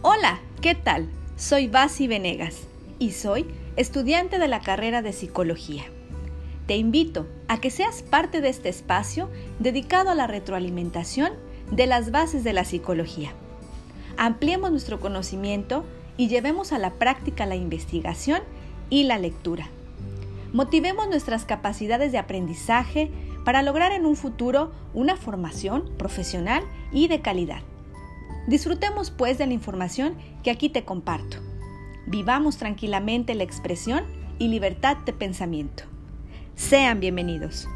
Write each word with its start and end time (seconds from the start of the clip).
Hola, 0.00 0.38
¿qué 0.60 0.76
tal? 0.76 1.08
Soy 1.34 1.66
Basi 1.66 2.06
Venegas 2.06 2.68
y 3.00 3.10
soy 3.10 3.48
estudiante 3.74 4.38
de 4.38 4.46
la 4.46 4.60
carrera 4.60 5.02
de 5.02 5.12
psicología. 5.12 5.86
Te 6.68 6.76
invito 6.76 7.26
a 7.48 7.60
que 7.60 7.72
seas 7.72 8.04
parte 8.04 8.40
de 8.40 8.48
este 8.48 8.68
espacio 8.68 9.28
dedicado 9.58 10.10
a 10.10 10.14
la 10.14 10.28
retroalimentación 10.28 11.32
de 11.72 11.88
las 11.88 12.12
bases 12.12 12.44
de 12.44 12.52
la 12.52 12.64
psicología. 12.64 13.32
Ampliemos 14.16 14.70
nuestro 14.70 15.00
conocimiento 15.00 15.84
y 16.16 16.28
llevemos 16.28 16.72
a 16.72 16.78
la 16.78 16.92
práctica 16.92 17.44
la 17.44 17.56
investigación 17.56 18.42
y 18.90 19.02
la 19.02 19.18
lectura. 19.18 19.68
Motivemos 20.52 21.08
nuestras 21.08 21.44
capacidades 21.44 22.12
de 22.12 22.18
aprendizaje 22.18 23.10
para 23.44 23.62
lograr 23.62 23.90
en 23.90 24.06
un 24.06 24.14
futuro 24.14 24.70
una 24.94 25.16
formación 25.16 25.90
profesional 25.98 26.62
y 26.92 27.08
de 27.08 27.20
calidad. 27.20 27.62
Disfrutemos 28.46 29.10
pues 29.10 29.38
de 29.38 29.46
la 29.46 29.52
información 29.52 30.14
que 30.42 30.50
aquí 30.50 30.68
te 30.68 30.84
comparto. 30.84 31.38
Vivamos 32.06 32.56
tranquilamente 32.56 33.34
la 33.34 33.44
expresión 33.44 34.04
y 34.38 34.48
libertad 34.48 34.96
de 35.04 35.12
pensamiento. 35.12 35.84
Sean 36.54 37.00
bienvenidos. 37.00 37.68